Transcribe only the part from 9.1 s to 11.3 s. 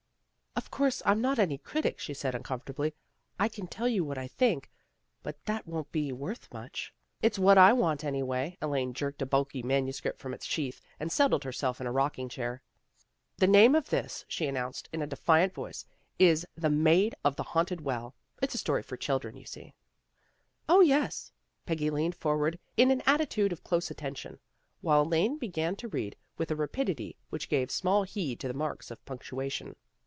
a bulky manuscript from its sheath and